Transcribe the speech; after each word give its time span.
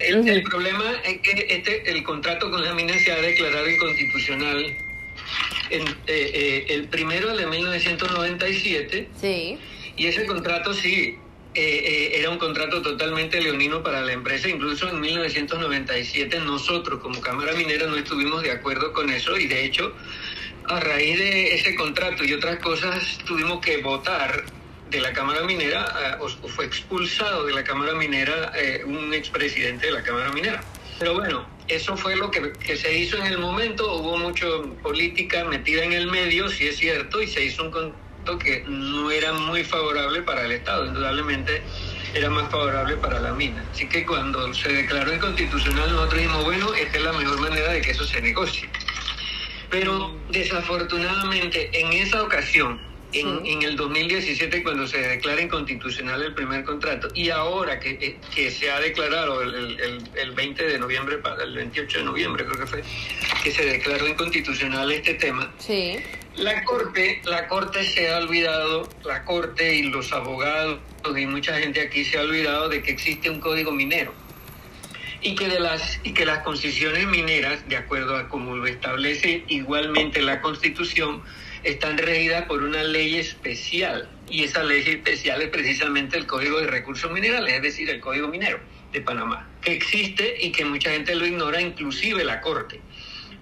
El, 0.00 0.42
problema 0.42 0.84
es 1.04 1.20
que 1.20 1.46
este, 1.50 1.90
el 1.90 2.02
contrato 2.02 2.50
con 2.50 2.64
la 2.64 2.74
mina 2.74 2.98
se 2.98 3.12
ha 3.12 3.20
declarado 3.20 3.68
inconstitucional 3.68 4.76
en, 5.70 5.82
eh, 5.82 5.94
eh, 6.06 6.66
el 6.68 6.88
primero 6.88 7.36
de 7.36 7.46
1997. 7.46 9.08
Sí. 9.20 9.58
Y 9.96 10.06
ese 10.06 10.24
contrato 10.24 10.72
sí 10.72 11.16
eh, 11.54 12.12
era 12.14 12.30
un 12.30 12.38
contrato 12.38 12.80
totalmente 12.80 13.40
leonino 13.42 13.82
para 13.82 14.00
la 14.00 14.12
empresa. 14.12 14.48
Incluso 14.48 14.88
en 14.88 15.00
1997 15.00 16.40
nosotros 16.40 17.00
como 17.00 17.20
Cámara 17.20 17.52
Minera 17.52 17.86
no 17.86 17.96
estuvimos 17.96 18.42
de 18.42 18.52
acuerdo 18.52 18.92
con 18.94 19.10
eso 19.10 19.36
y 19.36 19.46
de 19.46 19.66
hecho 19.66 19.94
a 20.64 20.80
raíz 20.80 21.18
de 21.18 21.54
ese 21.54 21.74
contrato 21.74 22.24
y 22.24 22.32
otras 22.32 22.58
cosas 22.60 23.18
tuvimos 23.26 23.60
que 23.60 23.78
votar 23.78 24.44
de 24.90 25.00
la 25.00 25.12
Cámara 25.12 25.42
Minera, 25.42 26.18
o, 26.20 26.28
fue 26.28 26.66
expulsado 26.66 27.46
de 27.46 27.52
la 27.52 27.64
Cámara 27.64 27.94
Minera 27.94 28.52
un 28.84 29.14
expresidente 29.14 29.86
de 29.86 29.92
la 29.92 30.02
Cámara 30.02 30.30
Minera. 30.30 30.60
Pero 30.98 31.14
bueno, 31.14 31.46
eso 31.68 31.96
fue 31.96 32.16
lo 32.16 32.30
que, 32.30 32.76
se 32.76 32.98
hizo 32.98 33.16
en 33.16 33.26
el 33.26 33.38
momento. 33.38 33.94
Hubo 33.94 34.18
mucha 34.18 34.46
política 34.82 35.44
metida 35.44 35.84
en 35.84 35.92
el 35.92 36.08
medio, 36.08 36.48
sí 36.48 36.66
es 36.66 36.76
cierto, 36.76 37.22
y 37.22 37.26
se 37.26 37.44
hizo 37.44 37.62
un 37.62 37.70
contrato 37.70 38.38
que 38.38 38.64
no 38.66 39.10
era 39.10 39.32
muy 39.32 39.64
favorable 39.64 40.20
para 40.22 40.44
el 40.44 40.52
Estado. 40.52 40.86
Indudablemente 40.86 41.62
era 42.12 42.28
más 42.28 42.50
favorable 42.50 42.96
para 42.96 43.20
la 43.20 43.32
mina. 43.32 43.64
Así 43.72 43.88
que 43.88 44.04
cuando 44.04 44.52
se 44.52 44.68
declaró 44.68 45.14
inconstitucional, 45.14 45.90
nosotros 45.92 46.20
dijimos, 46.20 46.44
bueno, 46.44 46.74
esta 46.74 46.98
es 46.98 47.04
la 47.04 47.12
mejor 47.12 47.40
manera 47.40 47.72
de 47.72 47.80
que 47.80 47.92
eso 47.92 48.04
se 48.04 48.20
negocie. 48.20 48.68
Pero 49.70 50.14
desafortunadamente 50.30 51.70
en 51.72 51.92
esa 51.92 52.22
ocasión, 52.22 52.80
en, 53.12 53.62
el 53.62 53.76
2017 53.76 54.62
cuando 54.62 54.86
se 54.86 54.98
declara 54.98 55.40
inconstitucional 55.40 56.22
el 56.22 56.34
primer 56.34 56.64
contrato 56.64 57.08
y 57.14 57.30
ahora 57.30 57.78
que, 57.80 57.90
eh, 58.00 58.16
que 58.34 58.50
se 58.50 58.70
ha 58.70 58.80
declarado 58.80 59.42
el, 59.42 59.78
el, 60.14 60.30
20 60.32 60.64
de 60.64 60.78
noviembre, 60.78 61.18
el 61.42 61.54
28 61.54 61.98
de 61.98 62.04
noviembre 62.04 62.44
creo 62.44 62.58
que 62.58 62.66
fue, 62.66 62.82
que 63.42 63.50
se 63.50 63.64
declaró 63.64 64.06
inconstitucional 64.06 64.90
este 64.92 65.14
tema. 65.14 65.52
Sí. 65.58 65.96
La 66.36 66.64
Corte, 66.64 67.20
la 67.24 67.48
Corte 67.48 67.84
se 67.84 68.08
ha 68.08 68.18
olvidado, 68.18 68.88
la 69.04 69.24
Corte 69.24 69.74
y 69.74 69.82
los 69.82 70.12
abogados 70.12 70.78
y 71.16 71.26
mucha 71.26 71.58
gente 71.58 71.80
aquí 71.80 72.04
se 72.04 72.18
ha 72.18 72.22
olvidado 72.22 72.68
de 72.68 72.82
que 72.82 72.92
existe 72.92 73.28
un 73.28 73.40
código 73.40 73.72
minero 73.72 74.14
y 75.22 75.34
que 75.34 75.48
de 75.48 75.60
las 75.60 76.00
y 76.02 76.12
que 76.12 76.24
las 76.24 76.42
concesiones 76.44 77.06
mineras, 77.06 77.68
de 77.68 77.76
acuerdo 77.76 78.16
a 78.16 78.28
como 78.28 78.56
lo 78.56 78.66
establece 78.66 79.44
igualmente 79.48 80.22
la 80.22 80.40
Constitución, 80.40 81.22
están 81.62 81.98
regidas 81.98 82.46
por 82.46 82.62
una 82.62 82.82
ley 82.82 83.16
especial 83.16 84.08
y 84.28 84.44
esa 84.44 84.62
ley 84.62 84.82
especial 84.86 85.42
es 85.42 85.48
precisamente 85.48 86.16
el 86.16 86.26
Código 86.26 86.60
de 86.60 86.66
Recursos 86.66 87.10
Minerales, 87.10 87.54
es 87.54 87.62
decir, 87.62 87.90
el 87.90 88.00
Código 88.00 88.28
Minero 88.28 88.60
de 88.92 89.00
Panamá, 89.00 89.48
que 89.60 89.72
existe 89.72 90.36
y 90.40 90.52
que 90.52 90.64
mucha 90.64 90.90
gente 90.90 91.14
lo 91.14 91.26
ignora, 91.26 91.60
inclusive 91.60 92.24
la 92.24 92.40
Corte. 92.40 92.80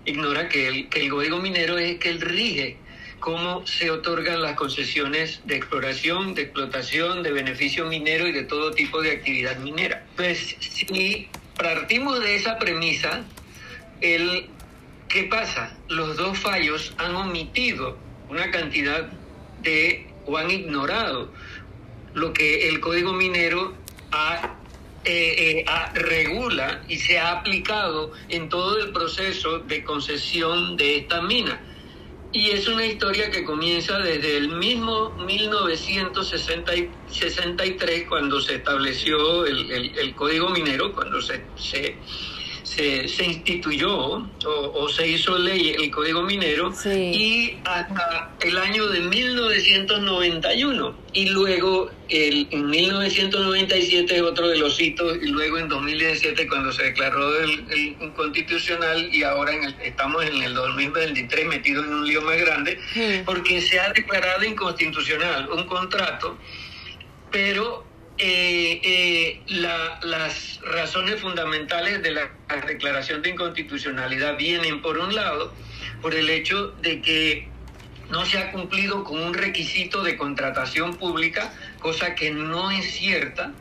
Ignora 0.05 0.49
que 0.49 0.69
el, 0.69 0.89
que 0.89 1.03
el 1.03 1.11
Código 1.11 1.39
Minero 1.39 1.79
es 1.79 1.99
que 1.99 2.11
él 2.11 2.21
rige 2.21 2.79
cómo 3.21 3.67
se 3.67 3.91
otorgan 3.91 4.43
las 4.43 4.55
concesiones 4.57 5.41
de 5.45 5.57
exploración, 5.57 6.35
de 6.35 6.43
explotación, 6.43 7.23
de 7.23 7.33
beneficio 7.33 7.87
minero 7.87 8.27
y 8.27 8.33
de 8.33 8.45
todo 8.45 8.71
tipo 8.71 9.03
de 9.03 9.13
actividad 9.13 9.59
minera. 9.59 10.07
Pues 10.17 10.57
si 10.61 11.29
partimos 11.57 12.21
de 12.21 12.37
esa 12.37 12.59
premisa, 12.59 13.25
el, 14.01 14.49
¿qué 15.09 15.25
pasa? 15.25 15.77
Los 15.89 16.17
dos 16.17 16.39
fallos 16.39 16.95
han 16.99 17.15
omitido 17.17 17.99
una 18.29 18.51
cantidad 18.51 19.09
de, 19.63 20.07
o 20.27 20.37
han 20.37 20.51
ignorado 20.51 21.31
lo 22.15 22.33
que 22.33 22.69
el 22.69 22.81
Código 22.81 23.13
Minero 23.13 23.75
eh, 25.05 25.05
eh, 25.05 25.65
regula 25.95 26.83
y 26.89 26.97
se 26.97 27.19
ha 27.19 27.39
aplicado 27.39 28.13
en 28.29 28.49
todo 28.49 28.79
el 28.79 28.93
proceso 28.93 29.61
de 29.61 29.85
concesión 29.85 30.77
de 30.77 30.99
esta 30.99 31.23
mina. 31.23 31.61
Y 32.31 32.51
es 32.51 32.69
una 32.69 32.85
historia 32.85 33.31
que 33.31 33.43
comienza 33.43 33.99
desde 34.01 34.37
el 34.37 34.51
mismo 34.51 35.09
1963, 35.11 38.07
cuando 38.07 38.39
se 38.41 38.57
estableció 38.57 39.47
el, 39.47 40.15
Código 40.15 40.51
Minero, 40.51 40.93
cuando 40.93 41.23
se 41.23 41.37
se, 42.69 43.25
instituyó 43.25 44.29
o, 44.45 44.89
se 44.89 45.09
hizo 45.09 45.39
ley 45.39 45.71
el 45.71 45.91
Código 45.91 46.23
Minero 46.23 46.73
y 46.85 47.57
hasta 47.65 48.31
el 48.41 48.59
año 48.59 48.87
de 48.89 49.01
1991 49.01 50.95
y 51.15 51.31
luego 51.31 51.91
el, 52.09 52.47
en 52.51 52.71
1997 52.71 54.23
otro 54.23 54.49
de 54.49 54.59
los 54.59 54.79
hitos 54.81 55.17
y 55.23 55.27
luego 55.29 55.59
en 55.59 55.69
2017 55.69 56.47
cuando 56.47 56.73
se 56.73 56.85
declaró 56.85 57.41
el, 57.41 57.67
inconstitucional 58.01 59.09
y 59.13 59.23
ahora 59.23 59.55
en 59.55 59.75
estamos 59.83 60.25
en 60.25 60.43
el 60.43 60.55
2023 60.55 61.47
metidos 61.47 61.87
en 61.87 61.95
un 61.95 62.07
lío 62.07 62.23
más 62.23 62.39
grande 62.39 62.79
porque 63.25 63.61
se 63.61 63.81
ha 63.81 63.93
declarado 63.93 64.45
inconstitucional 64.45 65.49
un 65.51 65.65
contrato 65.65 66.37
pero 67.31 67.85
eh, 68.19 68.81
eh, 68.83 69.41
las 69.47 70.61
razones 70.63 71.21
fundamentales 71.21 72.03
de 72.03 72.11
la 72.11 72.31
declaración 72.67 73.23
de 73.23 73.31
inconstitucionalidad 73.31 74.37
vienen, 74.37 74.83
por 74.83 74.99
un 74.99 75.15
lado, 75.15 75.53
por 76.03 76.15
el 76.15 76.29
hecho 76.29 76.69
de 76.83 77.01
que 77.01 77.49
no 78.11 78.25
se 78.27 78.39
ha 78.39 78.51
cumplido 78.53 79.05
con 79.05 79.21
un 79.21 79.35
requisito 79.35 80.03
de 80.03 80.17
contratación 80.17 80.97
pública, 80.97 81.53
cosa 81.79 82.15
que 82.15 82.31
no 82.31 82.71
es 82.71 82.91
cierta. 82.93 83.53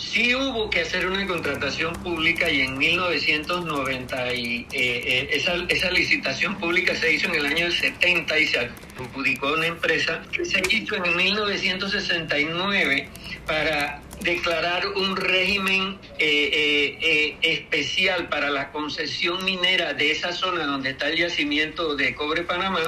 Sí 0.00 0.34
hubo 0.34 0.70
que 0.70 0.80
hacer 0.80 1.06
una 1.06 1.26
contratación 1.26 1.92
pública 1.94 2.50
y 2.50 2.62
en 2.62 2.78
1990 2.78 4.34
y, 4.34 4.66
eh, 4.72 5.28
esa, 5.32 5.54
esa, 5.68 5.90
licitación 5.90 6.56
pública 6.56 6.94
se 6.96 7.12
hizo 7.12 7.28
en 7.28 7.34
el 7.36 7.46
año 7.46 7.70
70 7.70 8.38
y 8.38 8.46
se 8.46 8.70
adjudicó 8.98 9.52
una 9.52 9.66
empresa 9.66 10.22
que 10.32 10.44
se 10.44 10.62
hizo 10.70 10.96
en 10.96 11.16
1969 11.16 13.08
para 13.46 14.02
declarar 14.22 14.86
un 14.88 15.16
régimen 15.16 15.98
eh, 16.18 16.50
eh, 16.52 16.98
eh, 17.00 17.36
especial 17.42 18.28
para 18.28 18.50
la 18.50 18.70
concesión 18.70 19.44
minera 19.44 19.94
de 19.94 20.10
esa 20.10 20.32
zona 20.32 20.66
donde 20.66 20.90
está 20.90 21.08
el 21.08 21.16
yacimiento 21.16 21.96
de 21.96 22.14
Cobre 22.14 22.42
Panamá, 22.42 22.80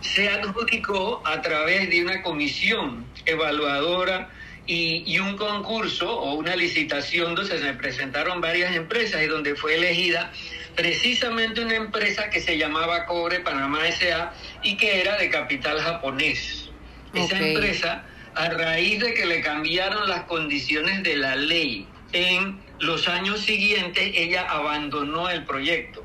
se 0.00 0.28
adjudicó 0.28 1.22
a 1.24 1.40
través 1.42 1.88
de 1.90 2.02
una 2.02 2.22
comisión 2.22 3.04
evaluadora 3.26 4.30
y, 4.70 5.02
y, 5.04 5.18
un 5.18 5.36
concurso 5.36 6.08
o 6.08 6.34
una 6.34 6.54
licitación 6.54 7.34
donde 7.34 7.58
se 7.58 7.72
presentaron 7.74 8.40
varias 8.40 8.76
empresas 8.76 9.20
y 9.20 9.26
donde 9.26 9.56
fue 9.56 9.74
elegida 9.74 10.30
precisamente 10.76 11.60
una 11.60 11.74
empresa 11.74 12.30
que 12.30 12.40
se 12.40 12.56
llamaba 12.56 13.04
Cobre 13.06 13.40
Panamá 13.40 13.80
SA 13.90 14.32
y 14.62 14.76
que 14.76 15.00
era 15.00 15.16
de 15.16 15.28
capital 15.28 15.80
japonés. 15.80 16.70
Esa 17.12 17.36
empresa 17.36 18.04
a 18.36 18.48
raíz 18.50 19.00
de 19.00 19.12
que 19.12 19.26
le 19.26 19.40
cambiaron 19.40 20.08
las 20.08 20.22
condiciones 20.22 21.02
de 21.02 21.16
la 21.16 21.34
ley 21.34 21.88
en 22.12 22.60
los 22.78 23.08
años 23.08 23.40
siguientes, 23.40 24.12
ella 24.14 24.46
abandonó 24.48 25.28
el 25.28 25.44
proyecto. 25.44 26.04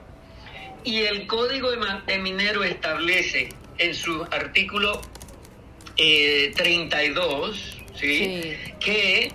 Y 0.83 1.01
el 1.01 1.27
Código 1.27 1.69
de 1.71 2.17
Minero 2.17 2.63
establece 2.63 3.49
en 3.77 3.93
su 3.93 4.23
artículo 4.31 5.01
32, 5.95 7.74
eh, 8.01 8.75
que 8.79 9.31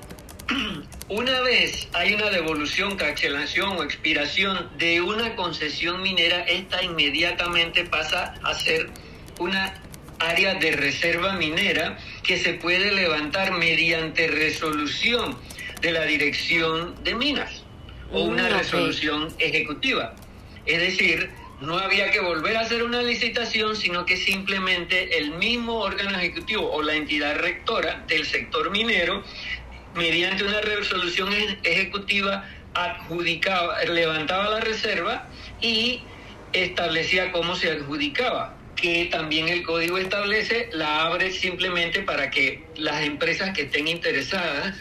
una 1.08 1.40
vez 1.40 1.88
hay 1.92 2.14
una 2.14 2.30
devolución, 2.30 2.96
cancelación 2.96 3.76
o 3.78 3.82
expiración 3.82 4.70
de 4.78 5.00
una 5.00 5.36
concesión 5.36 6.02
minera, 6.02 6.42
esta 6.44 6.82
inmediatamente 6.82 7.84
pasa 7.84 8.34
a 8.42 8.54
ser 8.54 8.90
una 9.38 9.74
área 10.18 10.54
de 10.54 10.72
reserva 10.72 11.32
minera 11.34 11.98
que 12.22 12.38
se 12.38 12.54
puede 12.54 12.92
levantar 12.92 13.52
mediante 13.52 14.28
resolución 14.28 15.36
de 15.80 15.92
la 15.92 16.04
Dirección 16.04 16.94
de 17.02 17.14
Minas 17.14 17.64
o 18.12 18.22
una 18.22 18.48
mm, 18.48 18.52
resolución 18.52 19.28
ejecutiva. 19.38 20.14
Es 20.66 20.78
decir, 20.80 21.30
no 21.60 21.78
había 21.78 22.10
que 22.10 22.20
volver 22.20 22.56
a 22.56 22.60
hacer 22.60 22.82
una 22.82 23.02
licitación, 23.02 23.76
sino 23.76 24.06
que 24.06 24.16
simplemente 24.16 25.18
el 25.18 25.32
mismo 25.32 25.80
órgano 25.80 26.16
ejecutivo 26.18 26.70
o 26.70 26.82
la 26.82 26.94
entidad 26.94 27.36
rectora 27.36 28.02
del 28.08 28.24
sector 28.24 28.70
minero, 28.70 29.22
mediante 29.94 30.44
una 30.44 30.60
resolución 30.60 31.32
ejecutiva, 31.62 32.48
adjudicaba, 32.74 33.82
levantaba 33.84 34.48
la 34.48 34.60
reserva 34.60 35.28
y 35.60 36.02
establecía 36.52 37.32
cómo 37.32 37.54
se 37.56 37.70
adjudicaba 37.70 38.56
que 38.80 39.08
también 39.10 39.48
el 39.48 39.62
código 39.62 39.98
establece, 39.98 40.70
la 40.72 41.02
abre 41.02 41.32
simplemente 41.32 42.00
para 42.00 42.30
que 42.30 42.64
las 42.76 43.02
empresas 43.02 43.50
que 43.50 43.62
estén 43.62 43.88
interesadas 43.88 44.74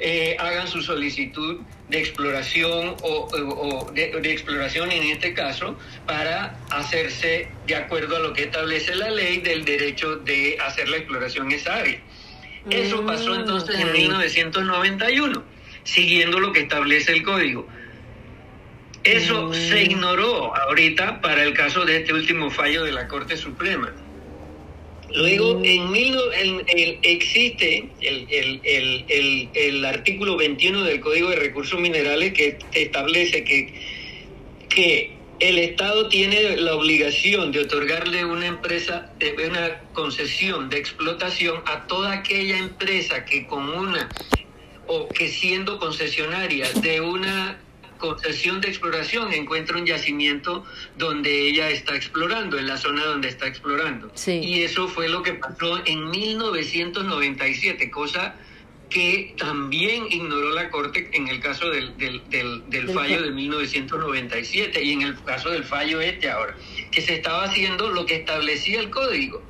eh, 0.00 0.36
hagan 0.38 0.68
su 0.68 0.82
solicitud 0.82 1.60
de 1.88 1.98
exploración 1.98 2.96
o, 3.02 3.90
de, 3.94 4.32
exploración 4.32 4.90
en 4.90 5.04
este 5.04 5.34
caso 5.34 5.76
para 6.06 6.58
hacerse 6.70 7.48
de 7.66 7.76
acuerdo 7.76 8.16
a 8.16 8.20
lo 8.20 8.32
que 8.32 8.44
establece 8.44 8.94
la 8.94 9.10
ley 9.10 9.38
del 9.38 9.64
derecho 9.64 10.16
de 10.16 10.58
hacer 10.64 10.88
la 10.88 10.96
exploración 10.96 11.46
en 11.50 11.58
esa 11.58 11.76
área. 11.76 12.00
Eso 12.70 13.04
pasó 13.04 13.34
mm, 13.34 13.40
entonces 13.40 13.78
en 13.78 13.92
1991 13.92 15.44
siguiendo 15.84 16.40
lo 16.40 16.52
que 16.52 16.60
establece 16.60 17.12
el 17.12 17.22
código. 17.22 17.68
Eso 19.04 19.48
mm. 19.48 19.54
se 19.54 19.82
ignoró 19.84 20.56
ahorita 20.56 21.20
para 21.20 21.42
el 21.42 21.52
caso 21.52 21.84
de 21.84 21.98
este 21.98 22.12
último 22.14 22.50
fallo 22.50 22.84
de 22.84 22.92
la 22.92 23.06
Corte 23.06 23.36
Suprema. 23.36 23.92
Luego, 25.14 25.60
mm. 25.60 25.64
en, 25.64 25.90
mil, 25.92 26.18
existe 27.02 27.88
el, 28.00 29.48
el, 29.54 29.84
artículo 29.84 30.36
21 30.36 30.82
del 30.82 31.00
Código 31.00 31.30
de 31.30 31.36
Recursos 31.36 31.78
Minerales 31.78 32.32
que 32.32 32.58
establece 32.72 33.44
que, 33.44 33.74
que 34.68 35.12
el 35.38 35.58
Estado 35.58 36.08
tiene 36.08 36.56
la 36.56 36.74
obligación 36.74 37.52
de 37.52 37.60
otorgarle 37.60 38.24
una 38.24 38.46
empresa, 38.46 39.12
una 39.46 39.80
concesión 39.92 40.68
de 40.68 40.78
explotación 40.78 41.62
a 41.66 41.86
toda 41.86 42.12
aquella 42.12 42.58
empresa 42.58 43.24
que 43.24 43.46
con 43.46 43.68
una 43.68 44.08
o 44.86 45.08
que 45.08 45.28
siendo 45.28 45.78
concesionaria 45.78 46.68
de 46.82 47.00
una 47.00 47.63
concesión 47.98 48.60
de 48.60 48.68
exploración 48.68 49.32
encuentra 49.32 49.76
un 49.76 49.86
yacimiento 49.86 50.64
donde 50.96 51.48
ella 51.48 51.70
está 51.70 51.94
explorando, 51.94 52.58
en 52.58 52.66
la 52.66 52.76
zona 52.76 53.04
donde 53.04 53.28
está 53.28 53.46
explorando. 53.46 54.12
Y 54.26 54.62
eso 54.62 54.88
fue 54.88 55.08
lo 55.08 55.22
que 55.22 55.34
pasó 55.34 55.80
en 55.86 56.10
1997, 56.10 57.90
cosa 57.90 58.36
que 58.90 59.34
también 59.38 60.06
ignoró 60.08 60.50
la 60.50 60.70
Corte 60.70 61.08
en 61.12 61.26
el 61.28 61.40
caso 61.40 61.68
del, 61.70 61.96
del, 61.98 62.62
del, 62.68 62.90
fallo 62.90 63.22
de 63.22 63.30
1997 63.32 64.82
y 64.82 64.92
en 64.92 65.02
el 65.02 65.22
caso 65.24 65.50
del 65.50 65.64
fallo 65.64 66.00
este 66.00 66.30
ahora, 66.30 66.56
que 66.92 67.00
se 67.00 67.14
estaba 67.14 67.44
haciendo 67.44 67.90
lo 67.90 68.06
que 68.06 68.16
establecía 68.16 68.80
el 68.80 68.90
código. 68.90 69.42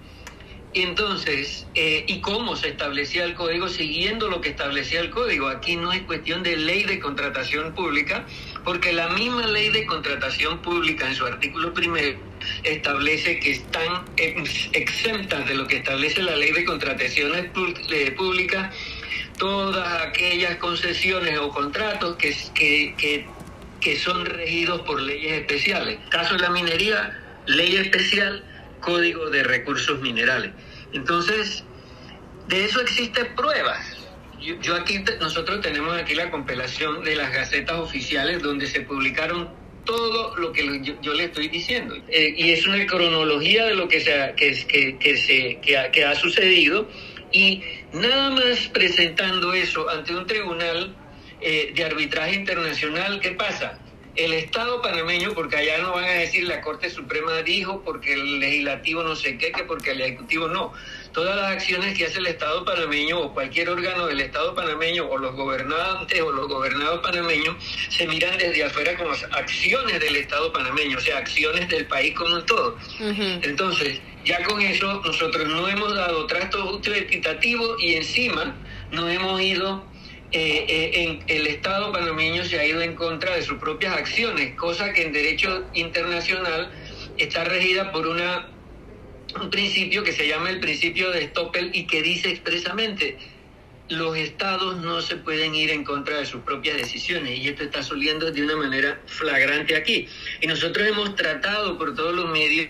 Entonces, 0.74 1.66
eh, 1.76 2.04
¿y 2.08 2.20
cómo 2.20 2.56
se 2.56 2.68
establecía 2.68 3.24
el 3.24 3.34
código 3.34 3.68
siguiendo 3.68 4.28
lo 4.28 4.40
que 4.40 4.48
establecía 4.48 5.00
el 5.00 5.10
código? 5.10 5.46
Aquí 5.48 5.76
no 5.76 5.92
es 5.92 6.02
cuestión 6.02 6.42
de 6.42 6.56
ley 6.56 6.82
de 6.82 6.98
contratación 6.98 7.74
pública, 7.74 8.26
porque 8.64 8.92
la 8.92 9.08
misma 9.10 9.46
ley 9.46 9.70
de 9.70 9.86
contratación 9.86 10.60
pública 10.62 11.06
en 11.06 11.14
su 11.14 11.26
artículo 11.26 11.72
primero 11.72 12.18
establece 12.64 13.38
que 13.38 13.52
están 13.52 14.04
exentas 14.16 15.46
de 15.46 15.54
lo 15.54 15.66
que 15.68 15.76
establece 15.76 16.22
la 16.22 16.34
ley 16.34 16.50
de 16.50 16.64
contrataciones 16.64 17.50
eh, 17.90 18.10
públicas 18.16 18.74
todas 19.38 20.02
aquellas 20.02 20.56
concesiones 20.56 21.38
o 21.38 21.50
contratos 21.50 22.16
que, 22.16 22.34
que, 22.54 23.26
que, 23.80 23.96
son 23.96 24.24
regidos 24.26 24.80
por 24.82 25.00
leyes 25.00 25.40
especiales. 25.40 25.98
Caso 26.08 26.34
de 26.34 26.40
la 26.40 26.50
minería, 26.50 27.20
ley 27.46 27.76
especial, 27.76 28.44
Código 28.84 29.30
de 29.30 29.42
Recursos 29.42 30.00
Minerales. 30.00 30.52
Entonces, 30.92 31.64
de 32.48 32.64
eso 32.64 32.80
existen 32.80 33.34
pruebas. 33.34 33.98
Yo, 34.40 34.74
aquí, 34.76 35.02
nosotros 35.20 35.62
tenemos 35.62 35.96
aquí 35.96 36.14
la 36.14 36.30
compilación 36.30 37.02
de 37.02 37.16
las 37.16 37.32
gacetas 37.32 37.78
oficiales 37.78 38.42
donde 38.42 38.66
se 38.66 38.82
publicaron 38.82 39.48
todo 39.84 40.36
lo 40.36 40.52
que 40.52 40.82
yo, 41.00 41.14
le 41.14 41.24
estoy 41.24 41.48
diciendo. 41.48 41.96
Eh, 42.08 42.34
y 42.36 42.52
es 42.52 42.66
una 42.66 42.84
cronología 42.86 43.66
de 43.66 43.74
lo 43.74 43.88
que, 43.88 44.00
se 44.00 44.34
que, 44.36 44.98
que, 44.98 45.16
se, 45.16 45.60
que 45.60 46.04
ha 46.04 46.14
sucedido 46.14 46.88
y 47.32 47.62
nada 47.92 48.30
más 48.30 48.68
presentando 48.72 49.52
eso 49.54 49.88
ante 49.90 50.14
un 50.14 50.26
tribunal 50.26 50.94
eh, 51.40 51.72
de 51.74 51.84
arbitraje 51.84 52.36
internacional, 52.36 53.20
¿qué 53.20 53.32
pasa? 53.32 53.78
El 54.16 54.32
Estado 54.32 54.80
panameño, 54.80 55.32
porque 55.34 55.56
allá 55.56 55.78
no 55.78 55.92
van 55.92 56.04
a 56.04 56.12
decir 56.12 56.44
la 56.44 56.60
Corte 56.60 56.88
Suprema 56.88 57.42
dijo, 57.42 57.82
porque 57.84 58.12
el 58.12 58.38
legislativo 58.38 59.02
no 59.02 59.16
sé 59.16 59.36
qué, 59.38 59.50
que 59.50 59.64
porque 59.64 59.90
el 59.90 60.00
ejecutivo 60.00 60.48
no. 60.48 60.72
Todas 61.12 61.36
las 61.36 61.52
acciones 61.52 61.96
que 61.96 62.06
hace 62.06 62.18
el 62.18 62.26
Estado 62.26 62.64
panameño 62.64 63.20
o 63.20 63.34
cualquier 63.34 63.70
órgano 63.70 64.06
del 64.06 64.20
Estado 64.20 64.54
panameño 64.54 65.06
o 65.06 65.18
los 65.18 65.34
gobernantes 65.34 66.20
o 66.20 66.32
los 66.32 66.48
gobernados 66.48 67.00
panameños 67.00 67.56
se 67.88 68.06
miran 68.06 68.36
desde 68.38 68.64
afuera 68.64 68.96
como 68.96 69.10
acciones 69.32 70.00
del 70.00 70.16
Estado 70.16 70.52
panameño, 70.52 70.98
o 70.98 71.00
sea, 71.00 71.18
acciones 71.18 71.68
del 71.68 71.86
país 71.86 72.14
como 72.14 72.36
un 72.36 72.46
todo. 72.46 72.76
Entonces, 73.00 74.00
ya 74.24 74.42
con 74.44 74.60
eso 74.60 75.02
nosotros 75.04 75.46
no 75.48 75.68
hemos 75.68 75.94
dado 75.94 76.26
trato 76.26 76.66
justo 76.66 76.94
equitativo 76.94 77.76
y 77.78 77.94
encima 77.94 78.54
no 78.90 79.08
hemos 79.08 79.40
ido, 79.40 79.84
eh, 80.34 80.66
eh, 80.68 80.90
en, 80.94 81.22
el 81.28 81.46
Estado 81.46 81.92
panameño 81.92 82.44
se 82.44 82.58
ha 82.58 82.66
ido 82.66 82.82
en 82.82 82.96
contra 82.96 83.36
de 83.36 83.42
sus 83.42 83.58
propias 83.58 83.96
acciones, 83.96 84.56
cosa 84.56 84.92
que 84.92 85.02
en 85.04 85.12
derecho 85.12 85.64
internacional 85.74 86.72
está 87.16 87.44
regida 87.44 87.92
por 87.92 88.08
una 88.08 88.48
un 89.40 89.50
principio 89.50 90.02
que 90.02 90.12
se 90.12 90.26
llama 90.26 90.50
el 90.50 90.58
principio 90.58 91.12
de 91.12 91.28
Stoppel 91.28 91.70
y 91.72 91.86
que 91.86 92.02
dice 92.02 92.30
expresamente 92.30 93.16
los 93.88 94.16
estados 94.16 94.78
no 94.78 95.00
se 95.02 95.16
pueden 95.16 95.54
ir 95.54 95.70
en 95.70 95.84
contra 95.84 96.16
de 96.16 96.26
sus 96.26 96.42
propias 96.42 96.78
decisiones 96.78 97.38
y 97.38 97.48
esto 97.48 97.62
está 97.62 97.82
subiendo 97.82 98.30
de 98.30 98.42
una 98.42 98.56
manera 98.56 99.00
flagrante 99.06 99.76
aquí. 99.76 100.08
Y 100.40 100.46
nosotros 100.46 100.88
hemos 100.88 101.14
tratado 101.14 101.78
por 101.78 101.94
todos 101.94 102.14
los 102.14 102.30
medios 102.30 102.68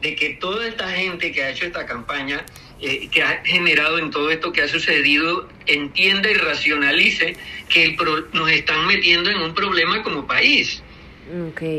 de 0.00 0.14
que 0.14 0.30
toda 0.40 0.68
esta 0.68 0.88
gente 0.90 1.32
que 1.32 1.42
ha 1.42 1.50
hecho 1.50 1.64
esta 1.64 1.86
campaña, 1.86 2.44
eh, 2.86 3.08
que 3.10 3.22
ha 3.22 3.42
generado 3.44 3.98
en 3.98 4.10
todo 4.10 4.30
esto 4.30 4.52
que 4.52 4.60
ha 4.60 4.68
sucedido, 4.68 5.48
entienda 5.66 6.30
y 6.30 6.34
racionalice 6.34 7.34
que 7.70 7.96
nos 8.34 8.50
están 8.50 8.86
metiendo 8.86 9.30
en 9.30 9.38
un 9.38 9.54
problema 9.54 10.02
como 10.02 10.26
país. 10.26 10.82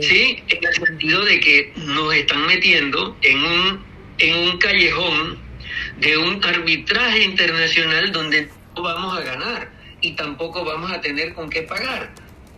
Sí, 0.02 0.42
en 0.48 0.66
el 0.66 0.74
sentido 0.74 1.24
de 1.24 1.40
que 1.40 1.72
nos 1.76 2.12
están 2.16 2.48
metiendo 2.48 3.16
en 3.22 3.38
un, 3.38 3.84
en 4.18 4.36
un 4.36 4.58
callejón 4.58 5.38
de 6.00 6.18
un 6.18 6.44
arbitraje 6.44 7.24
internacional 7.24 8.12
donde 8.12 8.50
no 8.76 8.82
vamos 8.82 9.16
a 9.16 9.22
ganar 9.22 9.72
y 10.02 10.14
tampoco 10.14 10.66
vamos 10.66 10.92
a 10.92 11.02
tener 11.02 11.36
con 11.36 11.52
qué 11.52 11.62
pagar. 11.62 12.12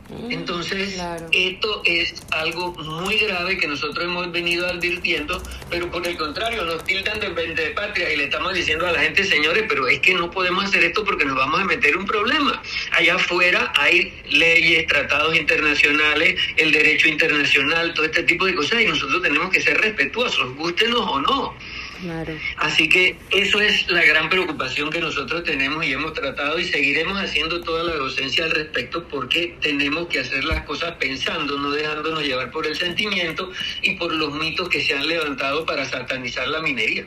Mm, 0.10 0.32
Entonces, 0.32 0.98
esto 1.32 1.82
es 1.84 2.14
algo 2.32 2.72
muy 2.74 3.18
grave 3.18 3.58
que 3.58 3.68
nosotros 3.68 4.06
hemos 4.06 4.32
venido 4.32 4.66
advirtiendo, 4.66 5.42
pero 5.70 5.92
por 5.92 6.08
el 6.08 6.16
contrario, 6.16 6.64
nos 6.64 6.84
tildan 6.86 7.20
de 7.20 7.28
de 7.28 7.70
patria 7.72 8.12
y 8.14 8.18
le 8.18 8.24
estamos 8.26 8.54
diciendo 8.54 8.88
a 8.88 8.92
la 8.92 9.00
gente, 9.02 9.24
señores, 9.24 9.66
pero 9.68 9.88
es 9.88 10.00
que 10.00 10.14
no 10.14 10.32
podemos 10.32 10.66
hacer 10.66 10.84
esto 10.84 11.04
porque 11.04 11.26
nos 11.26 11.36
vamos 11.36 11.60
a 11.60 11.66
meter 11.66 11.98
un 11.98 12.06
problema. 12.06 12.62
Allá 12.92 13.16
afuera 13.16 13.72
hay 13.76 14.14
leyes, 14.30 14.88
tratados 14.88 15.36
internacionales, 15.36 16.40
el 16.56 16.72
derecho 16.72 17.10
internacional, 17.10 17.94
todo 17.94 18.06
este 18.06 18.24
tipo 18.24 18.46
de 18.46 18.56
cosas, 18.56 18.82
y 18.82 18.86
nosotros 18.86 19.22
tenemos 19.22 19.50
que 19.52 19.62
ser 19.62 19.78
respetuosos, 19.80 20.56
gústenos 20.56 21.02
o 21.02 21.20
no. 21.20 21.58
Así 22.58 22.88
que 22.90 23.18
eso 23.32 23.60
es 23.60 23.90
la 23.90 24.04
gran 24.04 24.30
preocupación 24.30 24.90
que 24.90 25.00
nosotros 25.00 25.44
tenemos 25.44 25.86
y 25.86 25.94
hemos 25.94 26.14
tratado 26.14 26.60
y 26.60 26.66
seguiremos 26.66 27.18
haciendo 27.18 27.62
toda 27.62 27.84
la 27.84 27.96
docencia 27.96 28.46
al 28.46 28.52
respecto 28.52 29.08
porque 29.08 29.58
tenemos 29.62 30.08
que 30.08 30.20
hacer 30.20 30.44
las 30.46 30.64
cosas 30.64 30.94
pensando, 31.00 31.58
no 31.58 31.72
dejándonos 31.72 32.24
llevar 32.24 32.52
por 32.52 32.68
el 32.68 32.76
sentimiento 32.76 33.52
y 33.82 33.96
por 33.96 34.14
los 34.14 34.34
mitos 34.34 34.70
que 34.70 34.82
se 34.82 34.94
han 34.94 35.08
levantado 35.08 35.66
para 35.66 35.86
satanizar 35.86 36.48
la 36.48 36.62
minería. 36.62 37.06